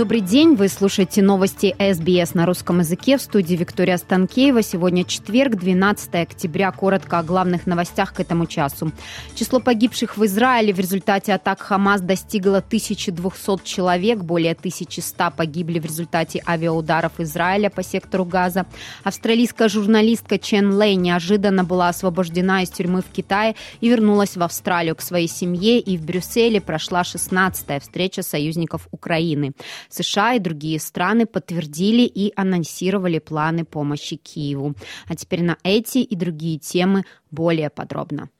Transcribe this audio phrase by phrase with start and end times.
[0.00, 4.62] Добрый день, вы слушаете новости СБС на русском языке в студии Виктория Станкеева.
[4.62, 6.72] Сегодня четверг, 12 октября.
[6.72, 8.92] Коротко о главных новостях к этому часу.
[9.34, 14.20] Число погибших в Израиле в результате атак Хамас достигло 1200 человек.
[14.20, 18.64] Более 1100 погибли в результате авиаударов Израиля по сектору Газа.
[19.04, 24.96] Австралийская журналистка Чен Лэй неожиданно была освобождена из тюрьмы в Китае и вернулась в Австралию
[24.96, 25.78] к своей семье.
[25.78, 29.52] И в Брюсселе прошла 16-я встреча союзников Украины.
[29.92, 34.74] США и другие страны подтвердили и анонсировали планы помощи Киеву.
[35.06, 38.30] А теперь на эти и другие темы более подробно.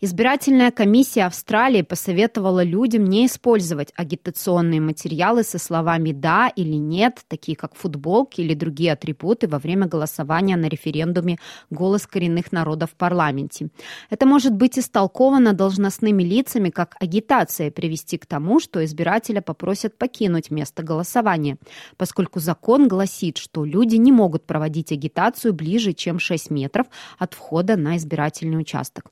[0.00, 7.56] Избирательная комиссия Австралии посоветовала людям не использовать агитационные материалы со словами «да» или «нет», такие
[7.56, 11.38] как футболки или другие атрибуты во время голосования на референдуме
[11.70, 13.68] «Голос коренных народов» в парламенте.
[14.10, 20.50] Это может быть истолковано должностными лицами как агитация привести к тому, что избирателя попросят покинуть
[20.50, 21.56] место голосования,
[21.96, 26.86] поскольку закон гласит, что люди не могут проводить агитацию ближе, чем 6 метров
[27.18, 29.10] от входа на избирательный участок.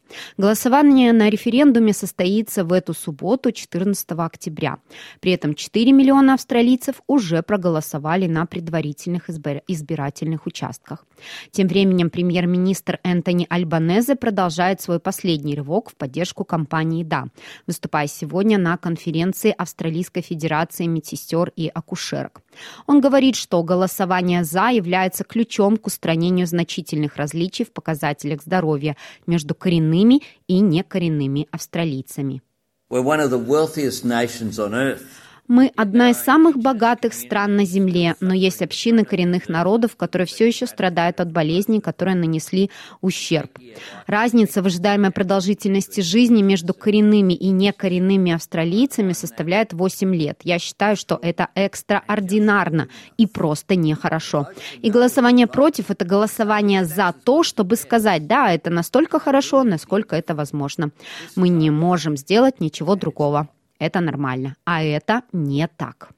[0.55, 4.79] Голосование на референдуме состоится в эту субботу, 14 октября.
[5.19, 11.07] При этом 4 миллиона австралийцев уже проголосовали на предварительных избирательных участках.
[11.51, 17.25] Тем временем премьер-министр Энтони Альбанезе продолжает свой последний рывок в поддержку кампании «Да»,
[17.67, 22.43] выступая сегодня на конференции Австралийской Федерации медсестер и акушерок.
[22.87, 29.57] Он говорит, что голосование «за» является ключом к устранению значительных различий в показателях здоровья между
[29.57, 32.43] коренными и некоренными австралийцами.
[32.91, 35.07] We're one of the wealthiest nations on earth.
[35.47, 40.47] Мы одна из самых богатых стран на Земле, но есть общины коренных народов, которые все
[40.47, 42.71] еще страдают от болезней, которые нанесли
[43.03, 43.59] ущерб.
[44.07, 50.41] Разница в ожидаемой продолжительности жизни между коренными и некоренными австралийцами составляет 8 лет.
[50.45, 52.89] Я считаю, что это экстраординарно
[53.19, 54.49] и просто нехорошо.
[54.81, 60.35] И голосование против– это голосование за то, чтобы сказать, да, это настолько хорошо, насколько это
[60.35, 60.91] возможно.
[61.37, 63.51] Мы не можем сделать ничего другого.
[63.79, 64.57] Это нормально.
[64.65, 66.11] А это не так.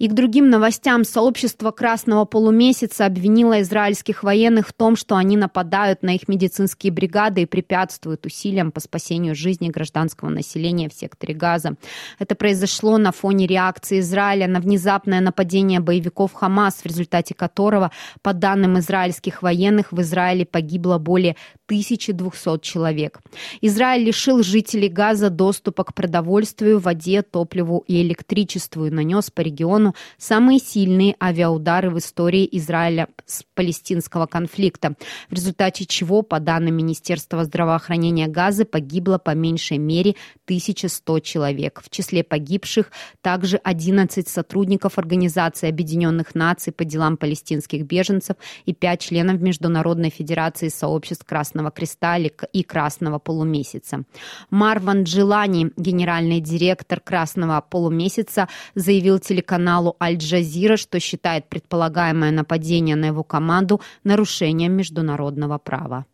[0.00, 6.02] И к другим новостям сообщество Красного полумесяца обвинило израильских военных в том, что они нападают
[6.02, 11.76] на их медицинские бригады и препятствуют усилиям по спасению жизни гражданского населения в секторе Газа.
[12.18, 17.90] Это произошло на фоне реакции Израиля на внезапное нападение боевиков Хамас, в результате которого,
[18.22, 23.20] по данным израильских военных, в Израиле погибло более 1200 человек.
[23.60, 29.89] Израиль лишил жителей Газа доступа к продовольствию, воде, топливу и электричеству и нанес по региону
[30.18, 34.94] самые сильные авиаудары в истории Израиля с палестинского конфликта,
[35.30, 41.80] в результате чего, по данным Министерства здравоохранения Газы, погибло по меньшей мере 1100 человек.
[41.82, 42.92] В числе погибших
[43.22, 48.36] также 11 сотрудников Организации Объединенных Наций по делам палестинских беженцев
[48.66, 54.04] и 5 членов Международной Федерации сообществ Красного Креста и Красного Полумесяца.
[54.50, 63.06] Марван Джилани, генеральный директор Красного Полумесяца, заявил телеканалу телеканалу Аль-Джазира, что считает предполагаемое нападение на
[63.06, 66.04] его команду нарушением международного права.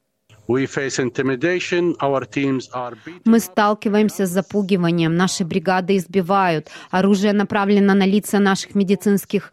[3.24, 5.16] Мы сталкиваемся с запугиванием.
[5.16, 6.68] Наши бригады избивают.
[6.90, 9.52] Оружие направлено на лица наших медицинских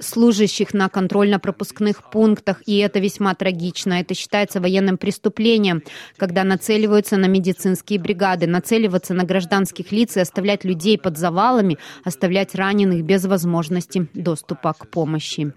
[0.00, 2.62] служащих на контрольно-пропускных пунктах.
[2.66, 3.94] И это весьма трагично.
[3.94, 5.82] Это считается военным преступлением,
[6.16, 8.46] когда нацеливаются на медицинские бригады.
[8.46, 14.88] Нацеливаться на гражданских лиц и оставлять людей под завалами, оставлять раненых без возможности доступа к
[14.88, 15.52] помощи.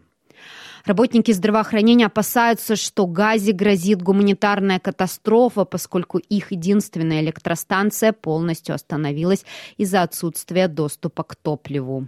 [0.85, 9.45] Работники здравоохранения опасаются, что Газе грозит гуманитарная катастрофа, поскольку их единственная электростанция полностью остановилась
[9.77, 12.07] из-за отсутствия доступа к топливу.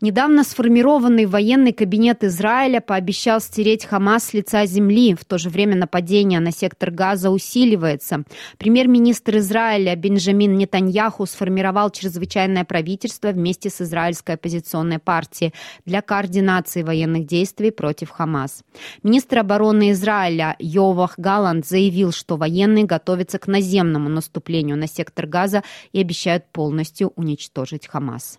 [0.00, 5.14] Недавно сформированный военный кабинет Израиля пообещал стереть Хамас с лица земли.
[5.14, 8.24] В то же время нападение на сектор Газа усиливается.
[8.56, 15.52] Премьер-министр Израиля Бенджамин Нетаньяху сформировал чрезвычайное правительство вместе с израильской оппозиционной партией
[15.84, 18.64] для координации военных действий против Хамас.
[19.02, 25.62] Министр обороны Израиля Йовах Галанд заявил, что военные готовятся к наземному наступлению на сектор Газа
[25.92, 28.38] и обещают полностью уничтожить Хамас.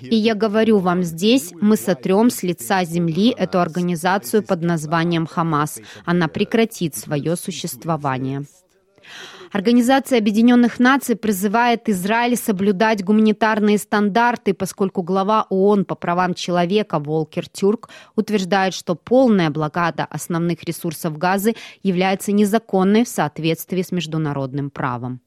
[0.00, 5.78] И я говорю вам здесь, мы сотрем с лица земли эту организацию под названием Хамас.
[6.06, 8.44] Она прекратит свое существование.
[9.52, 17.48] Организация Объединенных Наций призывает Израиль соблюдать гуманитарные стандарты, поскольку глава ООН по правам человека Волкер
[17.48, 25.20] Тюрк утверждает, что полная блокада основных ресурсов Газы является незаконной в соответствии с международным правом.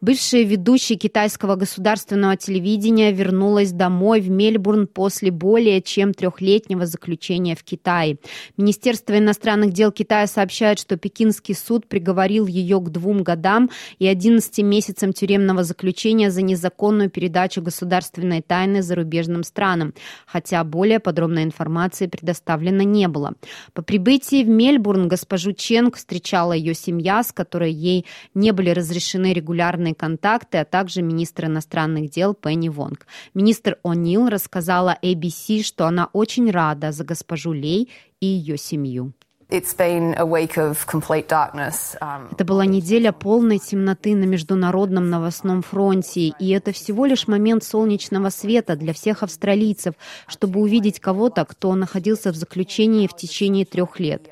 [0.00, 7.64] Бывшая ведущая китайского государственного телевидения вернулась домой в Мельбурн после более чем трехлетнего заключения в
[7.64, 8.16] Китае.
[8.56, 13.68] Министерство иностранных дел Китая сообщает, что пекинский суд приговорил ее к двум годам
[13.98, 19.94] и 11 месяцам тюремного заключения за незаконную передачу государственной тайны цены зарубежным странам,
[20.26, 23.34] хотя более подробной информации предоставлено не было.
[23.72, 29.32] По прибытии в Мельбурн госпожу Ченг встречала ее семья, с которой ей не были разрешены
[29.32, 33.06] регулярные контакты, а также министр иностранных дел Пенни Вонг.
[33.34, 37.88] Министр О'Нил рассказала ABC, что она очень рада за госпожу Лей
[38.20, 39.12] и ее семью.
[42.00, 47.64] Um, это была неделя полной темноты на международном новостном фронте, и это всего лишь момент
[47.64, 49.94] солнечного света для всех австралийцев,
[50.26, 54.28] чтобы увидеть кого-то, кто находился в заключении в течение трех лет.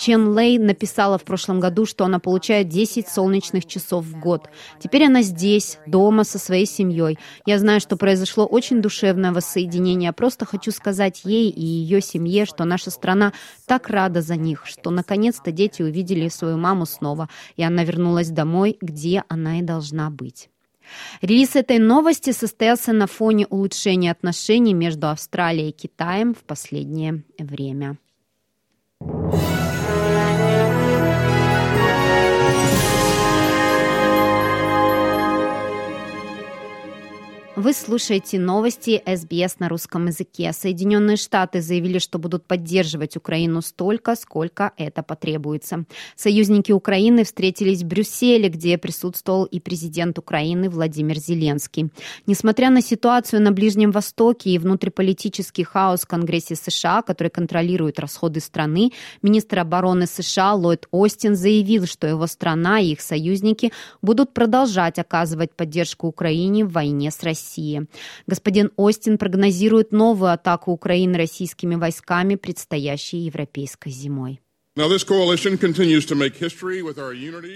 [0.00, 4.48] Чен Лэй написала в прошлом году, что она получает 10 солнечных часов в год.
[4.78, 7.18] Теперь она здесь, дома, со своей семьей.
[7.44, 10.14] Я знаю, что произошло очень душевное воссоединение.
[10.14, 13.34] Просто хочу сказать ей и ее семье, что наша страна
[13.66, 18.78] так рада за них, что наконец-то дети увидели свою маму снова, и она вернулась домой,
[18.80, 20.48] где она и должна быть.
[21.20, 27.98] Релиз этой новости состоялся на фоне улучшения отношений между Австралией и Китаем в последнее время.
[37.60, 40.50] Вы слушаете новости СБС на русском языке.
[40.54, 45.84] Соединенные Штаты заявили, что будут поддерживать Украину столько, сколько это потребуется.
[46.16, 51.90] Союзники Украины встретились в Брюсселе, где присутствовал и президент Украины Владимир Зеленский.
[52.26, 58.40] Несмотря на ситуацию на Ближнем Востоке и внутриполитический хаос в Конгрессе США, который контролирует расходы
[58.40, 64.98] страны, министр обороны США Ллойд Остин заявил, что его страна и их союзники будут продолжать
[64.98, 67.49] оказывать поддержку Украине в войне с Россией.
[67.50, 67.86] России.
[68.26, 74.40] Господин Остин прогнозирует новую атаку Украины российскими войсками предстоящей европейской зимой.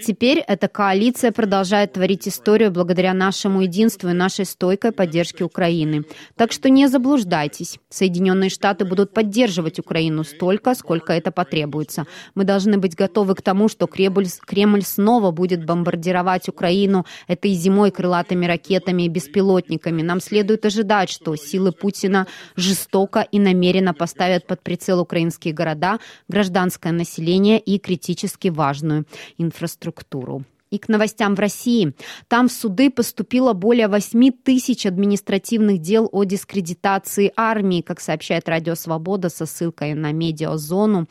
[0.05, 6.03] Теперь эта коалиция продолжает творить историю благодаря нашему единству и нашей стойкой поддержке Украины.
[6.35, 7.79] Так что не заблуждайтесь.
[7.89, 12.05] Соединенные Штаты будут поддерживать Украину столько, сколько это потребуется.
[12.35, 17.93] Мы должны быть готовы к тому, что Кремль, Кремль снова будет бомбардировать Украину этой зимой
[17.93, 20.03] крылатыми ракетами и беспилотниками.
[20.03, 26.91] Нам следует ожидать, что силы Путина жестоко и намеренно поставят под прицел украинские города, гражданское
[26.91, 29.05] население населения и критически важную
[29.39, 30.45] инфраструктуру.
[30.71, 31.93] И к новостям в России.
[32.27, 38.75] Там в суды поступило более 8 тысяч административных дел о дискредитации армии, как сообщает Радио
[38.75, 41.07] Свобода со ссылкой на медиазону.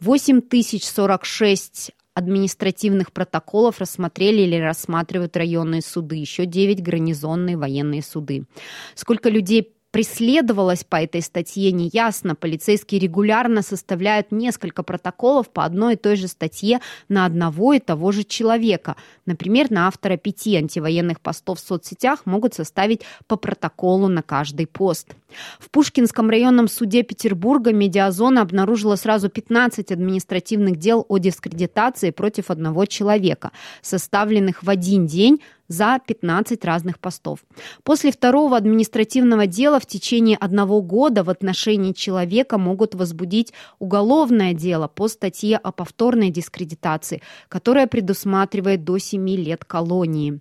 [0.00, 8.46] 8 тысяч 46 административных протоколов рассмотрели или рассматривают районные суды, еще 9 гарнизонные военные суды.
[8.94, 12.34] Сколько людей преследовалась по этой статье, неясно.
[12.34, 18.10] Полицейские регулярно составляют несколько протоколов по одной и той же статье на одного и того
[18.10, 18.96] же человека.
[19.24, 25.14] Например, на автора пяти антивоенных постов в соцсетях могут составить по протоколу на каждый пост.
[25.58, 32.86] В Пушкинском районном суде Петербурга медиазона обнаружила сразу 15 административных дел о дискредитации против одного
[32.86, 33.50] человека,
[33.82, 37.40] составленных в один день за 15 разных постов.
[37.82, 44.88] После второго административного дела в течение одного года в отношении человека могут возбудить уголовное дело
[44.88, 50.40] по статье о повторной дискредитации, которая предусматривает до 7 лет колонии.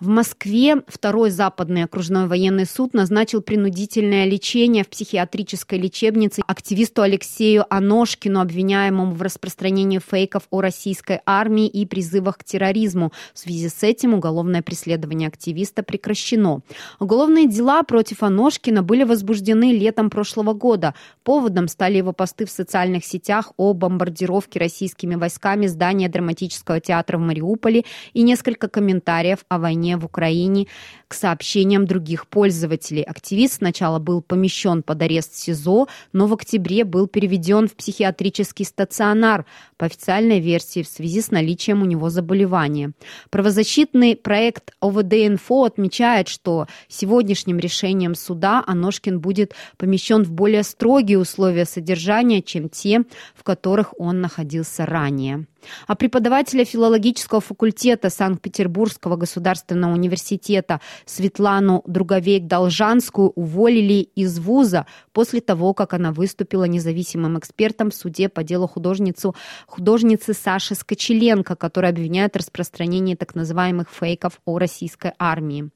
[0.00, 7.64] В Москве второй западный окружной военный суд назначил принудительное лечение в психиатрической лечебнице активисту Алексею
[7.68, 13.12] Аношкину, обвиняемому в распространении фейков о российской армии и призывах к терроризму.
[13.34, 16.60] В связи с этим уголовное преследование активиста прекращено.
[17.00, 20.94] Уголовные дела против Аношкина были возбуждены летом прошлого года.
[21.24, 27.22] Поводом стали его посты в социальных сетях о бомбардировке российскими войсками здания драматического театра в
[27.22, 30.66] Мариуполе и несколько комментариев о войне в Украине
[31.08, 33.02] к сообщениям других пользователей.
[33.02, 39.46] Активист сначала был помещен под арест СИЗО, но в октябре был переведен в психиатрический стационар
[39.78, 42.92] по официальной версии в связи с наличием у него заболевания.
[43.30, 51.64] Правозащитный Проект ОВД-инфо отмечает, что сегодняшним решением суда Аношкин будет помещен в более строгие условия
[51.64, 55.46] содержания, чем те, в которых он находился ранее.
[55.86, 65.94] А преподавателя филологического факультета Санкт-Петербургского государственного университета Светлану Друговейк-Должанскую уволили из вуза после того, как
[65.94, 69.34] она выступила независимым экспертом в суде по делу художницу,
[69.66, 75.70] художницы Саши Скочеленко, которая обвиняет в распространении так называемых фейков о российской армии.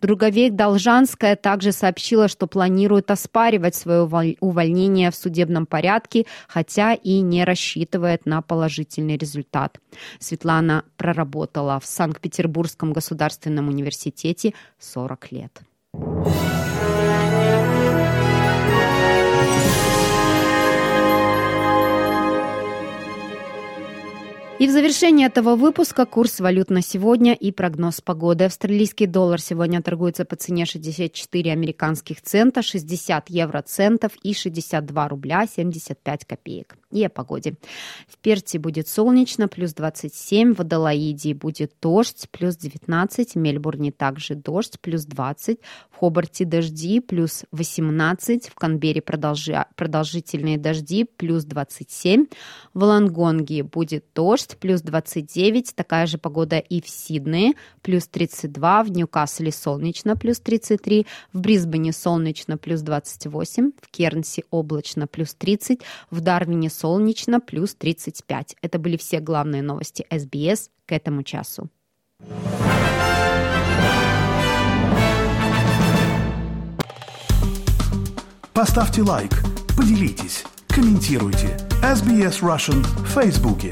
[0.00, 4.02] Друговейк-Должанская также сообщила, что планирует оспаривать свое
[4.40, 9.80] увольнение в судебном порядке, хотя и не рассчитывает на положительный положительный результат.
[10.18, 15.62] Светлана проработала в Санкт-Петербургском государственном университете 40 лет.
[24.60, 28.44] И в завершении этого выпуска курс валют на сегодня и прогноз погоды.
[28.44, 36.24] Австралийский доллар сегодня торгуется по цене 64 американских цента, 60 евроцентов и 62 рубля 75
[36.24, 36.76] копеек.
[36.92, 37.54] И о погоде.
[38.06, 44.36] В Перте будет солнечно, плюс 27, в Адалаиде будет дождь, плюс 19, в Мельбурне также
[44.36, 45.58] дождь, плюс 20,
[45.90, 52.26] в Хобарте дожди, плюс 18, в Канбере продолжи, продолжительные дожди, плюс 27,
[52.72, 54.04] в Лангонге будет
[54.44, 60.40] дождь, плюс 29, такая же погода и в Сиднее, плюс 32, в Ньюкасле солнечно, плюс
[60.40, 67.74] 33, в Брисбене солнечно, плюс 28, в Кернсе облачно, плюс 30, в Дарвине солнечно, плюс
[67.74, 68.56] 35.
[68.62, 71.68] Это были все главные новости СБС к этому часу.
[78.52, 79.42] Поставьте лайк,
[79.76, 81.58] поделитесь, комментируйте.
[81.82, 83.70] SBS Russian в Фейсбуке.